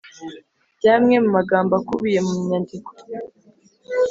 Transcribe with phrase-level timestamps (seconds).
[0.77, 2.89] by’amwe mu magambo akubiye mu myandiko.